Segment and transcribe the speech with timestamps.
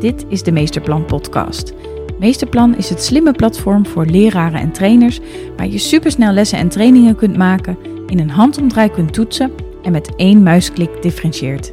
[0.00, 1.72] Dit is de Meesterplan Podcast.
[2.18, 5.20] Meesterplan is het slimme platform voor leraren en trainers
[5.56, 10.16] waar je supersnel lessen en trainingen kunt maken, in een handomdraai kunt toetsen en met
[10.16, 11.72] één muisklik differentieert.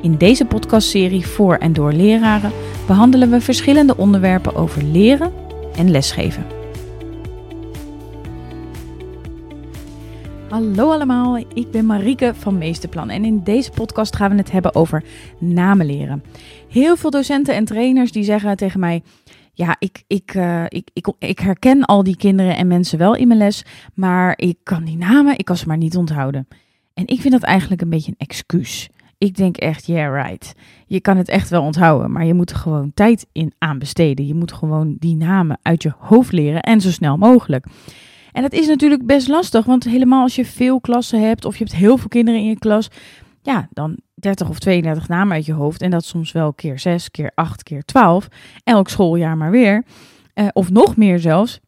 [0.00, 2.52] In deze podcastserie voor en door leraren
[2.86, 5.32] behandelen we verschillende onderwerpen over leren
[5.76, 6.46] en lesgeven.
[10.52, 14.74] Hallo allemaal, ik ben Marieke van Meesterplan en in deze podcast gaan we het hebben
[14.74, 15.04] over
[15.38, 16.22] namen leren.
[16.72, 19.02] Heel veel docenten en trainers die zeggen tegen mij:
[19.52, 23.26] ja, ik, ik, uh, ik, ik, ik herken al die kinderen en mensen wel in
[23.26, 23.64] mijn les,
[23.94, 26.48] maar ik kan die namen, ik kan ze maar niet onthouden.
[26.94, 28.88] En ik vind dat eigenlijk een beetje een excuus.
[29.18, 30.54] Ik denk echt, yeah, right.
[30.86, 34.26] Je kan het echt wel onthouden, maar je moet er gewoon tijd in aanbesteden.
[34.26, 37.66] Je moet gewoon die namen uit je hoofd leren en zo snel mogelijk.
[38.32, 41.64] En dat is natuurlijk best lastig, want helemaal als je veel klassen hebt of je
[41.64, 42.88] hebt heel veel kinderen in je klas,
[43.42, 47.10] ja, dan 30 of 32 namen uit je hoofd en dat soms wel keer 6,
[47.10, 48.28] keer 8, keer 12,
[48.64, 49.84] elk schooljaar maar weer,
[50.34, 51.60] uh, of nog meer zelfs.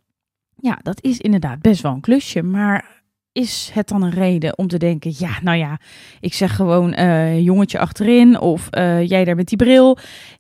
[0.56, 4.68] Ja, dat is inderdaad best wel een klusje, maar is het dan een reden om
[4.68, 5.80] te denken, ja, nou ja,
[6.20, 9.98] ik zeg gewoon uh, jongetje achterin of uh, jij daar met die bril.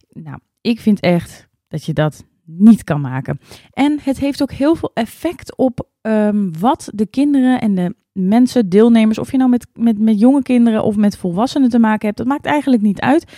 [0.08, 3.38] Nou, ik vind echt dat je dat niet kan maken.
[3.72, 8.68] En het heeft ook heel veel effect op um, wat de kinderen en de mensen,
[8.68, 12.18] deelnemers, of je nou met, met, met jonge kinderen of met volwassenen te maken hebt,
[12.18, 13.32] dat maakt eigenlijk niet uit.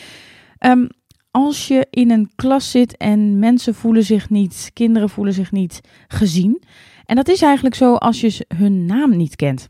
[0.67, 0.89] Um,
[1.31, 5.81] als je in een klas zit en mensen voelen zich niet, kinderen voelen zich niet
[6.09, 6.63] gezien.
[7.05, 9.69] En dat is eigenlijk zo als je hun naam niet kent.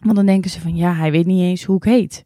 [0.00, 2.24] Want dan denken ze van ja, hij weet niet eens hoe ik heet.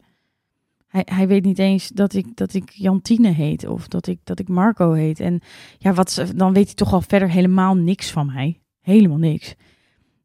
[0.87, 4.39] Hij, hij weet niet eens dat ik, dat ik Jantine heet of dat ik, dat
[4.39, 5.19] ik Marco heet.
[5.19, 5.39] En
[5.77, 8.59] ja, wat, dan weet hij toch al verder helemaal niks van mij.
[8.81, 9.55] Helemaal niks.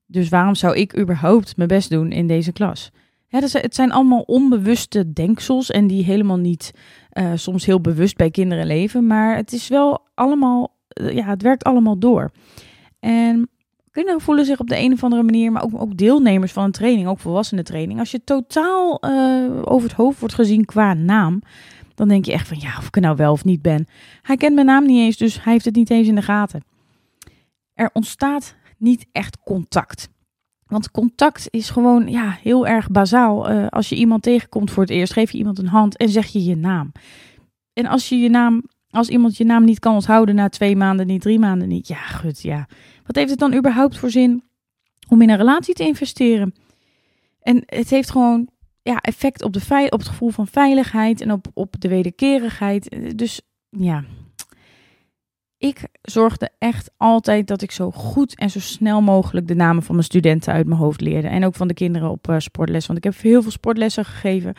[0.06, 2.90] Dus waarom zou ik überhaupt mijn best doen in deze klas?
[3.40, 6.72] het zijn allemaal onbewuste denksels en die helemaal niet
[7.12, 9.06] uh, soms heel bewust bij kinderen leven.
[9.06, 12.30] Maar het is wel allemaal, uh, ja, het werkt allemaal door.
[13.00, 13.50] En
[13.92, 16.72] kinderen voelen zich op de een of andere manier, maar ook, ook deelnemers van een
[16.72, 17.98] training, ook volwassenen training.
[17.98, 21.42] Als je totaal uh, over het hoofd wordt gezien qua naam,
[21.94, 23.86] dan denk je echt van ja, of ik er nou wel of niet ben.
[24.22, 26.64] Hij kent mijn naam niet eens, dus hij heeft het niet eens in de gaten.
[27.74, 30.10] Er ontstaat niet echt contact.
[30.66, 33.50] Want contact is gewoon ja, heel erg bazaal.
[33.50, 36.26] Uh, als je iemand tegenkomt voor het eerst, geef je iemand een hand en zeg
[36.26, 36.92] je je naam.
[37.72, 41.06] En als je je naam, als iemand je naam niet kan onthouden na twee maanden
[41.06, 42.68] niet, drie maanden niet, ja, goed, ja.
[43.06, 44.42] Wat heeft het dan überhaupt voor zin
[45.08, 46.54] om in een relatie te investeren?
[47.40, 48.48] En het heeft gewoon
[48.82, 52.96] ja, effect op, de op het gevoel van veiligheid en op, op de wederkerigheid.
[53.18, 54.04] Dus ja,
[55.58, 59.94] ik zorgde echt altijd dat ik zo goed en zo snel mogelijk de namen van
[59.94, 61.28] mijn studenten uit mijn hoofd leerde.
[61.28, 62.86] En ook van de kinderen op uh, sportles.
[62.86, 64.54] Want ik heb heel veel sportlessen gegeven.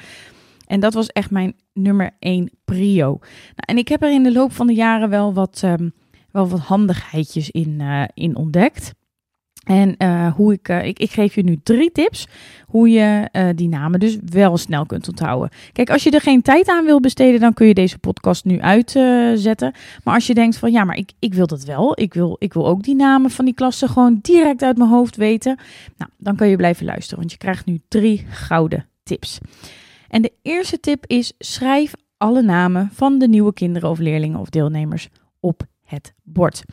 [0.73, 3.07] En dat was echt mijn nummer één prio.
[3.09, 5.93] Nou, en ik heb er in de loop van de jaren wel wat, um,
[6.31, 8.93] wel wat handigheidjes in, uh, in ontdekt.
[9.63, 12.27] En uh, hoe ik, uh, ik, ik geef je nu drie tips
[12.65, 15.49] hoe je die namen dus wel snel kunt onthouden.
[15.71, 18.61] Kijk, als je er geen tijd aan wil besteden, dan kun je deze podcast nu
[18.61, 19.73] uitzetten.
[20.03, 21.99] maar als je denkt van ja, maar ik, ik wil dat wel.
[21.99, 25.15] Ik wil, ik wil ook die namen van die klassen gewoon direct uit mijn hoofd
[25.15, 25.57] weten.
[25.97, 29.39] Nou, dan kun je blijven luisteren, want je krijgt nu drie gouden tips.
[30.13, 34.49] En de eerste tip is schrijf alle namen van de nieuwe kinderen of leerlingen of
[34.49, 35.09] deelnemers
[35.39, 36.63] op het bord.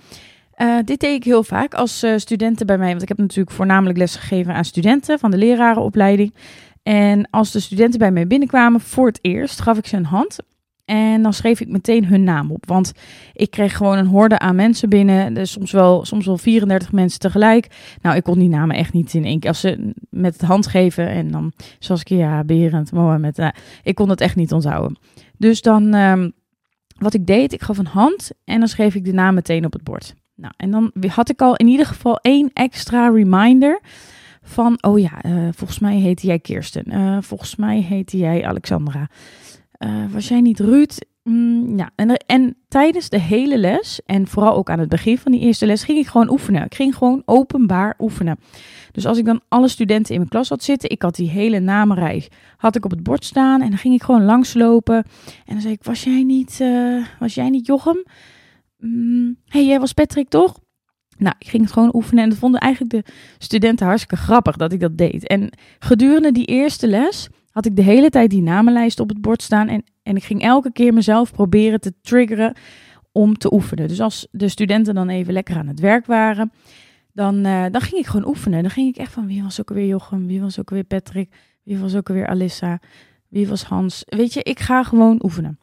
[0.57, 3.57] Uh, dit deed ik heel vaak als uh, studenten bij mij, want ik heb natuurlijk
[3.57, 6.35] voornamelijk les gegeven aan studenten van de lerarenopleiding.
[6.83, 10.37] En als de studenten bij mij binnenkwamen voor het eerst, gaf ik ze een hand.
[10.91, 12.67] En dan schreef ik meteen hun naam op.
[12.67, 12.93] Want
[13.33, 15.35] ik kreeg gewoon een horde aan mensen binnen.
[15.35, 17.67] Dus soms wel, soms wel 34 mensen tegelijk.
[18.03, 19.49] Nou, ik kon die namen echt niet in één keer.
[19.49, 23.39] Als ze met het hand geven en dan, zoals ik ja, Berend, Mohammed.
[23.39, 23.49] Uh,
[23.83, 24.99] ik kon het echt niet onthouden.
[25.37, 26.33] Dus dan, um,
[26.99, 29.73] wat ik deed, ik gaf een hand en dan schreef ik de naam meteen op
[29.73, 30.15] het bord.
[30.35, 33.81] Nou, en dan had ik al in ieder geval één extra reminder
[34.43, 36.85] van, oh ja, uh, volgens mij heette jij Kirsten.
[36.87, 39.09] Uh, volgens mij heette jij Alexandra.
[39.85, 40.99] Uh, was jij niet Ruud?
[41.23, 45.33] Mm, ja, en, en tijdens de hele les, en vooral ook aan het begin van
[45.33, 46.65] die eerste les, ging ik gewoon oefenen.
[46.65, 48.39] Ik ging gewoon openbaar oefenen.
[48.93, 51.61] Dus als ik dan alle studenten in mijn klas had zitten, ik had die hele
[51.61, 54.97] namenrij, had ik op het bord staan en dan ging ik gewoon langslopen.
[55.45, 56.65] En dan zei ik, was jij niet,
[57.19, 58.05] was jij niet Jochem?
[58.81, 60.59] mm, hey, jij was Patrick toch?
[61.19, 64.73] Nou, ik ging het gewoon oefenen en dat vonden eigenlijk de studenten hartstikke grappig dat
[64.73, 65.27] ik dat deed.
[65.27, 67.29] En gedurende die eerste les
[67.61, 70.43] had ik de hele tijd die namenlijst op het bord staan en, en ik ging
[70.43, 72.55] elke keer mezelf proberen te triggeren
[73.13, 73.89] om te oefenen.
[73.89, 76.53] Dus als de studenten dan even lekker aan het werk waren,
[77.13, 78.63] dan, uh, dan ging ik gewoon oefenen.
[78.63, 81.35] Dan ging ik echt van wie was ook alweer Jochem, wie was ook alweer Patrick,
[81.63, 82.79] wie was ook alweer Alissa,
[83.29, 84.03] wie was Hans.
[84.07, 85.59] Weet je, ik ga gewoon oefenen.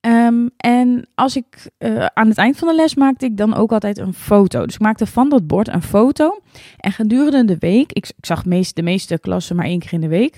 [0.00, 3.72] Ehm, en als ik uh, aan het eind van de les maakte ik dan ook
[3.72, 4.64] altijd een foto.
[4.64, 6.40] Dus ik maakte van dat bord een foto.
[6.76, 10.00] En gedurende de week, ik, ik zag meest, de meeste klassen maar één keer in
[10.00, 10.36] de week,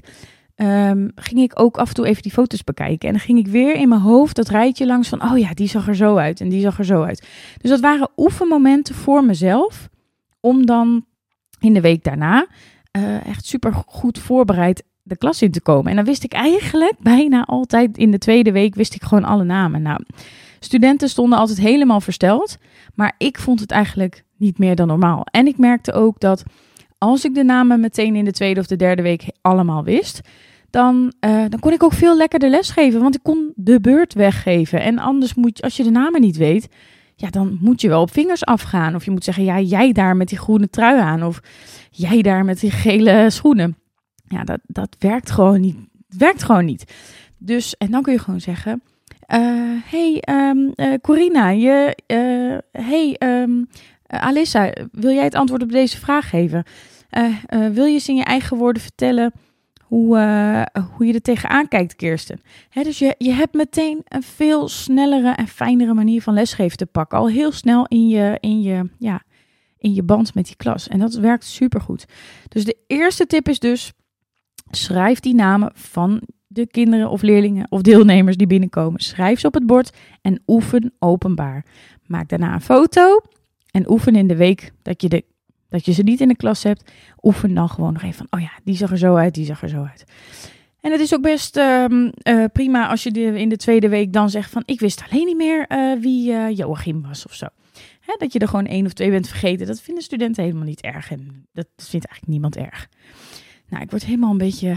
[0.57, 3.09] um, ging ik ook af en toe even die foto's bekijken.
[3.09, 5.69] En dan ging ik weer in mijn hoofd dat rijtje langs van, oh ja, die
[5.69, 7.29] zag er zo uit en die zag er zo uit.
[7.61, 9.89] Dus dat waren oefenmomenten voor mezelf,
[10.41, 11.05] om dan
[11.61, 12.47] in de week daarna
[12.97, 15.91] uh, echt super goed voorbereid de klas in te komen.
[15.91, 19.45] En dan wist ik eigenlijk bijna altijd in de tweede week wist ik gewoon alle
[19.45, 19.83] namen.
[19.83, 20.05] Nou,
[20.61, 22.57] studenten stonden altijd helemaal versteld,
[22.95, 25.27] maar ik vond het eigenlijk niet meer dan normaal.
[25.31, 26.43] En ik merkte ook dat
[27.05, 30.21] als ik de namen meteen in de tweede of de derde week allemaal wist,
[30.71, 34.81] dan, uh, dan kon ik ook veel lekkerder lesgeven, want ik kon de beurt weggeven.
[34.81, 36.69] En anders moet je, als je de namen niet weet,
[37.17, 38.95] ja, dan moet je wel op vingers afgaan.
[38.95, 41.41] Of je moet zeggen, ja, jij daar met die groene trui aan, of
[41.91, 43.77] jij daar met die gele schoenen.
[44.29, 45.77] Ja, dat, dat werkt gewoon niet.
[46.19, 46.85] werkt gewoon niet.
[47.39, 48.83] Dus, en dan kun je gewoon zeggen,
[49.35, 49.39] uh,
[49.85, 51.97] hey, um, Corina, je,
[52.73, 53.69] hey, um,
[54.07, 56.65] Alissa, wil jij het antwoord op deze vraag geven?
[57.17, 59.33] Uh, uh, wil je eens in je eigen woorden vertellen
[59.85, 62.41] hoe, uh, hoe je er tegenaan kijkt, Kirsten?
[62.73, 67.19] Dus je, je hebt meteen een veel snellere en fijnere manier van lesgeven te pakken.
[67.19, 69.23] Al heel snel in je, in je, ja,
[69.79, 70.89] in je band met die klas.
[70.89, 72.05] En dat werkt supergoed.
[72.49, 73.93] Dus de eerste tip is dus,
[74.71, 79.01] schrijf die namen van de kinderen of leerlingen of deelnemers die binnenkomen.
[79.01, 81.65] Schrijf ze op het bord en oefen openbaar.
[82.07, 83.21] Maak daarna een foto
[83.71, 85.25] en oefen in de week dat je de
[85.75, 86.91] dat je ze niet in de klas hebt,
[87.23, 89.63] oefen dan gewoon nog even van, oh ja, die zag er zo uit, die zag
[89.63, 90.05] er zo uit.
[90.81, 94.31] En het is ook best uh, uh, prima als je in de tweede week dan
[94.31, 97.47] zegt van, ik wist alleen niet meer uh, wie Joachim was of zo.
[98.01, 100.81] Hè, dat je er gewoon één of twee bent vergeten, dat vinden studenten helemaal niet
[100.81, 101.11] erg.
[101.11, 102.89] En dat vindt eigenlijk niemand erg.
[103.69, 104.69] Nou, ik word helemaal een beetje,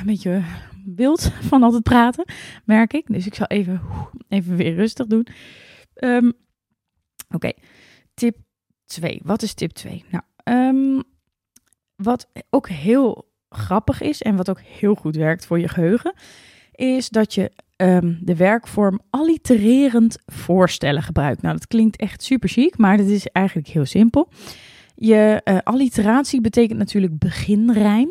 [0.00, 0.42] een beetje
[0.84, 2.24] wild van altijd praten,
[2.64, 3.06] merk ik.
[3.06, 3.80] Dus ik zal even,
[4.28, 5.26] even weer rustig doen.
[5.94, 6.32] Um,
[7.34, 7.52] Oké,
[8.14, 8.36] tip
[8.84, 9.20] 2.
[9.24, 10.04] Wat is tip 2?
[10.10, 11.02] Nou, Um,
[11.96, 16.14] wat ook heel grappig is en wat ook heel goed werkt voor je geheugen,
[16.72, 21.42] is dat je um, de werkvorm allitererend voorstellen gebruikt.
[21.42, 24.28] Nou, dat klinkt echt super chic, maar dat is eigenlijk heel simpel.
[24.94, 28.10] Je uh, alliteratie betekent natuurlijk beginrijm.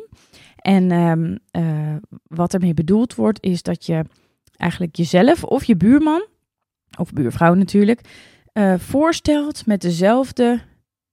[0.55, 4.05] En um, uh, wat ermee bedoeld wordt, is dat je
[4.57, 6.25] eigenlijk jezelf of je buurman,
[6.97, 8.01] of buurvrouw natuurlijk,
[8.53, 10.61] uh, voorstelt met dezelfde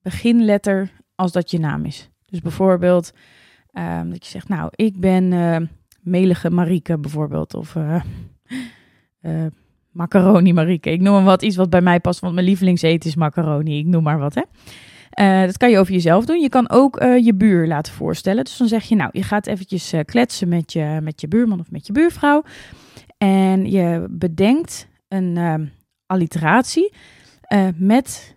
[0.03, 2.11] beginletter als dat je naam is.
[2.29, 3.13] Dus bijvoorbeeld
[3.73, 5.57] um, dat je zegt, nou, ik ben uh,
[6.01, 7.55] melige Marieke bijvoorbeeld.
[7.55, 8.03] Of uh,
[9.23, 9.47] uh,
[9.91, 10.91] macaroni Marieke.
[10.91, 13.79] Ik noem hem wat, iets wat bij mij past, want mijn lievelingseten is macaroni.
[13.79, 15.47] Ik noem maar wat, hè.
[15.47, 16.41] dat kan je over jezelf doen.
[16.41, 18.45] Je kan ook je buur laten voorstellen.
[18.45, 21.71] Dus dan zeg je, nou, je gaat eventjes kletsen met je, met je buurman of
[21.71, 22.43] met je buurvrouw.
[23.19, 25.67] En je bedenkt een ehm,
[26.07, 26.93] alliteratie
[27.75, 28.37] met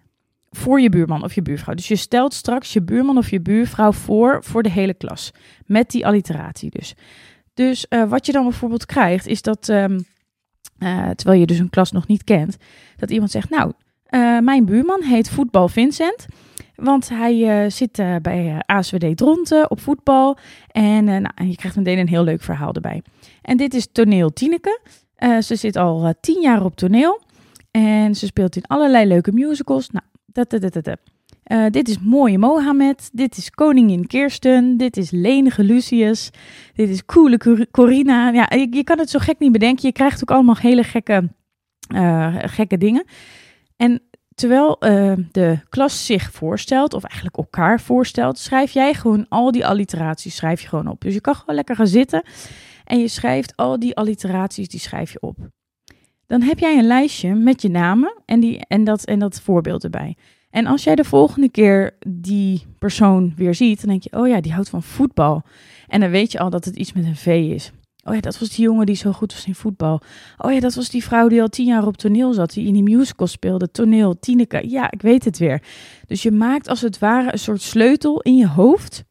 [0.55, 1.75] voor je buurman of je buurvrouw.
[1.75, 5.31] Dus je stelt straks je buurman of je buurvrouw voor voor de hele klas.
[5.65, 6.95] Met die alliteratie dus.
[7.53, 10.05] Dus uh, wat je dan bijvoorbeeld krijgt, is dat, um,
[10.79, 12.57] uh, terwijl je dus een klas nog niet kent,
[12.97, 13.71] dat iemand zegt, nou,
[14.09, 16.25] uh, mijn buurman heet Voetbal Vincent.
[16.75, 20.37] Want hij zit bij ASWD Dronten op voetbal.
[20.67, 23.01] En nou, je krijgt meteen een heel leuk verhaal erbij.
[23.41, 24.79] En dit is toneel Tineke.
[25.41, 27.21] ze zit al tien jaar op toneel.
[27.71, 29.89] En ze speelt in allerlei leuke musicals.
[29.89, 30.05] Nou,
[31.48, 33.10] uh, dit is mooie Mohammed.
[33.13, 34.77] Dit is koningin Kirsten.
[34.77, 36.32] Dit is lenige Lucius.
[36.74, 38.30] Dit is coole Corina.
[38.30, 39.88] Ja, je, kan het zo gek niet bedenken.
[39.88, 41.30] Je krijgt ook allemaal hele gekke,
[41.96, 43.06] uh, gekke dingen.
[43.75, 44.01] En
[44.36, 49.65] terwijl uh, de klas zich voorstelt, of eigenlijk elkaar voorstelt, schrijf jij gewoon al die
[49.65, 51.01] alliteraties schrijf je gewoon op.
[51.01, 52.24] Dus je kan gewoon lekker gaan zitten
[52.84, 55.38] en je schrijft al die alliteraties, die schrijf je op
[56.27, 59.84] dan heb jij een lijstje met je namen en, die, en, dat, en dat voorbeeld
[59.84, 60.15] erbij.
[60.50, 64.41] En als jij de volgende keer die persoon weer ziet, dan denk je, oh ja,
[64.41, 65.44] die houdt van voetbal.
[65.88, 67.72] En dan weet je al dat het iets met een V is.
[68.03, 70.01] Oh ja, dat was die jongen die zo goed was in voetbal.
[70.38, 72.74] Oh ja, dat was die vrouw die al tien jaar op toneel zat, die in
[72.74, 73.72] die musical speelde.
[73.72, 74.70] Toneel, Tineke.
[74.70, 75.62] Ja, ik weet het weer.
[76.08, 79.03] Dus je maakt als het ware een soort sleutel in je hoofd.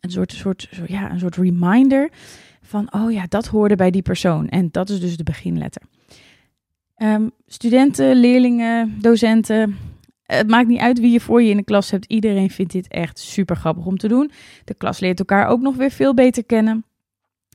[0.00, 2.10] Een soort, soort, ja, een soort reminder
[2.62, 4.48] van, oh ja, dat hoorde bij die persoon.
[4.48, 5.82] En dat is dus de beginletter.
[6.96, 9.76] Um, studenten, leerlingen, docenten.
[10.22, 12.04] Het maakt niet uit wie je voor je in de klas hebt.
[12.06, 14.30] Iedereen vindt dit echt super grappig om te doen.
[14.64, 16.84] De klas leert elkaar ook nog weer veel beter kennen.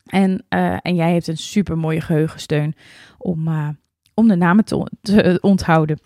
[0.06, 2.76] En, uh, en jij hebt een super mooie geheugensteun
[3.18, 3.70] om, uh,
[4.14, 6.00] om de namen te, te onthouden.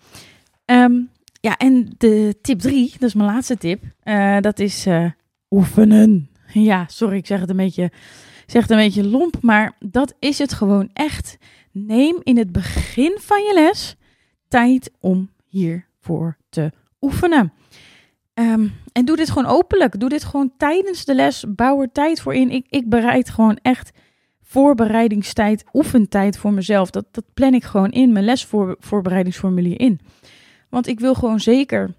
[0.64, 1.10] Um,
[1.40, 3.82] ja, en de tip drie, dat is mijn laatste tip.
[4.40, 4.86] Dat is
[5.50, 6.28] oefenen.
[6.52, 7.90] Ja, sorry, ik zeg het een beetje,
[8.46, 11.38] zeg het een beetje lomp, maar dat is het gewoon echt
[11.76, 13.96] Neem in het begin van je les
[14.48, 17.52] tijd om hiervoor te oefenen.
[18.34, 20.00] Ehm, en doe dit gewoon openlijk.
[20.00, 21.44] Doe dit gewoon tijdens de les.
[21.48, 22.50] Bouw er tijd voor in.
[22.50, 23.92] Ik, ik bereid gewoon echt
[24.42, 26.90] voorbereidingstijd, oefentijd voor mezelf.
[26.90, 30.00] Dat, dat plan ik gewoon in mijn lesvoorbereidingsformulier in.
[30.70, 31.94] Want ik wil gewoon zeker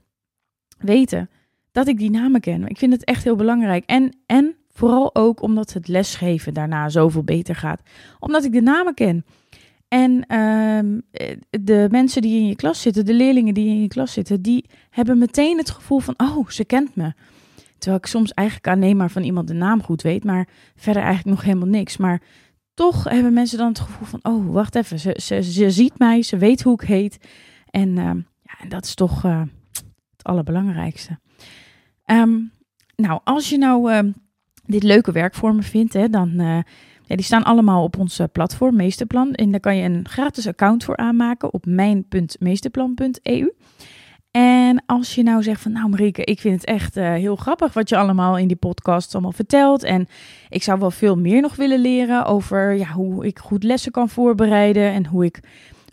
[0.77, 1.29] weten
[1.71, 2.67] dat ik die namen ken.
[2.67, 3.83] Ik vind het echt heel belangrijk.
[3.85, 7.81] En, en vooral ook omdat het lesgeven daarna zoveel beter gaat.
[8.19, 9.25] Omdat ik de namen ken.
[9.87, 10.99] En ehm,
[11.49, 14.65] de mensen die in je klas zitten, de leerlingen die in je klas zitten, die
[14.89, 17.13] hebben meteen het gevoel van, oh, ze kent me.
[17.77, 21.35] Terwijl ik soms eigenlijk alleen maar van iemand de naam goed weet, maar verder eigenlijk
[21.35, 21.97] nog helemaal niks.
[21.97, 22.21] Maar
[22.73, 26.21] toch hebben mensen dan het gevoel van, oh, wacht even, ze, ze, ze ziet mij,
[26.21, 27.17] ze weet hoe ik heet.
[27.69, 28.11] En, uh,
[28.41, 29.41] ja, dat is toch uh,
[30.11, 31.19] het allerbelangrijkste.
[32.05, 32.51] Um,
[32.95, 34.11] nou, als je nou
[34.65, 36.59] dit leuke werk voor me vindt, hè, dan uh,
[37.05, 39.33] ja, die staan allemaal op ons platform Meesterplan.
[39.33, 43.53] En daar kan je een gratis account voor aanmaken op mijn.meesterplan.eu.
[44.31, 47.73] En als je nou zegt van, nou Marieke, ik vind het echt uh, heel grappig
[47.73, 49.83] wat je allemaal in die podcast allemaal vertelt.
[49.83, 50.07] En
[50.49, 54.09] ik zou wel veel meer nog willen leren over ja, hoe ik goed lessen kan
[54.09, 55.39] voorbereiden en hoe ik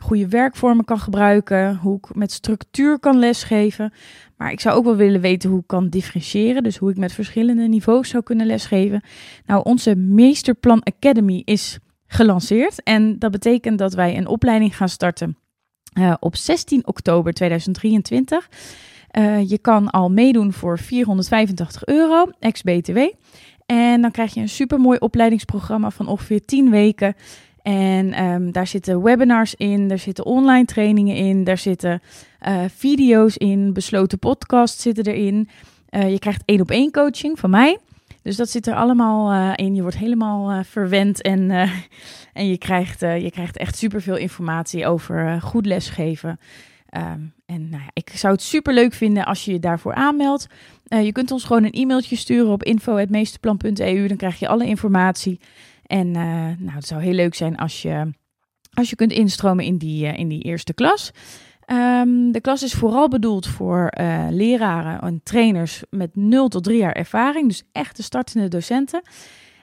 [0.02, 3.92] goede werkvormen kan gebruiken, hoe ik met structuur kan lesgeven.
[4.36, 7.12] Maar ik zou ook wel willen weten hoe ik kan differentiëren, dus hoe ik met
[7.12, 9.02] verschillende niveaus zou kunnen lesgeven.
[9.46, 15.36] Nou, onze Meesterplan Academy is gelanceerd en dat betekent dat wij een opleiding gaan starten
[15.98, 18.48] uh, op 16 oktober 2023.
[19.18, 22.98] Uh, je kan al meedoen voor 485 euro, ex-BTW.
[23.66, 27.14] En dan krijg je een supermooi opleidingsprogramma van ongeveer 10 weken.
[27.62, 32.02] En um, daar zitten webinars in, daar zitten online trainingen in, daar zitten
[32.48, 35.48] uh, video's in, besloten podcasts zitten erin.
[35.90, 37.78] Uh, je krijgt één op één coaching van mij.
[38.22, 39.74] Dus dat zit er allemaal uh, in.
[39.74, 41.50] Je wordt helemaal verwend en,
[42.32, 46.38] en je, krijgt, je krijgt echt superveel informatie over goed lesgeven.
[46.96, 50.46] Um, en nou ja, ik zou het super leuk vinden als je je daarvoor aanmeldt.
[50.84, 54.06] je kunt ons gewoon een e-mailtje sturen op info.meesterplan.eu.
[54.06, 55.40] Dan krijg je alle informatie.
[55.92, 56.14] En uh,
[56.58, 58.12] nou, het zou heel leuk zijn als je,
[58.72, 61.10] als je kunt instromen in die, uh, in die eerste klas.
[61.66, 66.78] Um, de klas is vooral bedoeld voor uh, leraren en trainers met 0 tot 3
[66.78, 67.48] jaar ervaring.
[67.48, 69.02] Dus echte startende docenten.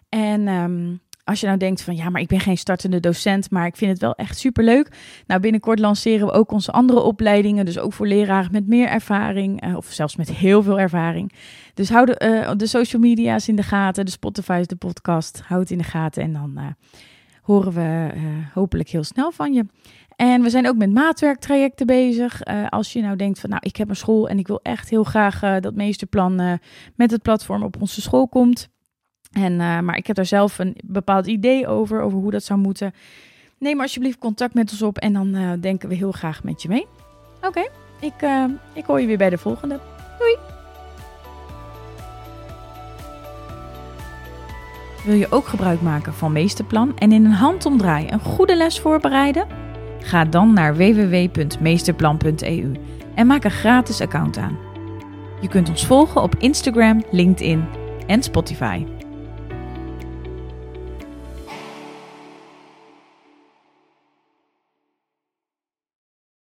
[0.10, 3.66] En um, als je nou denkt van ja, maar ik ben geen startende docent, maar
[3.66, 4.98] ik vind het wel echt super leuk.
[5.28, 9.66] Nou, binnenkort lanceren we ook onze andere opleidingen, dus ook voor leraren met meer ervaring
[9.66, 11.32] uh, of zelfs met heel veel ervaring.
[11.74, 15.62] Dus hou de, uh, de social media's in de gaten, de Spotify, de podcast, houd
[15.62, 16.66] het in de gaten en dan uh,
[17.42, 18.10] horen we
[18.54, 19.66] hopelijk heel snel van je.
[20.16, 22.42] En we zijn ook met maatwerktrajecten bezig.
[22.70, 25.04] als je nou denkt van nou, ik heb een school en ik wil echt heel
[25.04, 26.60] graag dat meesterplan
[26.96, 28.70] met het platform op onze school komt
[29.32, 32.60] en, uh, maar ik heb daar zelf een bepaald idee over, over hoe dat zou
[32.60, 32.94] moeten.
[33.58, 36.68] Neem alsjeblieft contact met ons op en dan uh, denken we heel graag met je
[36.68, 36.88] mee.
[37.42, 37.68] Oké,
[38.00, 38.44] ik, uh,
[38.74, 39.80] ik hoor je weer bij de volgende.
[40.18, 40.38] Doei!
[45.06, 49.48] Wil je ook gebruik maken van Meesterplan en in een handomdraai een goede les voorbereiden?
[50.00, 52.72] Ga dan naar www.meesterplan.eu
[53.16, 54.58] en maak een gratis account aan.
[55.42, 57.66] Je kunt ons volgen op Instagram, LinkedIn
[58.08, 58.99] en Spotify.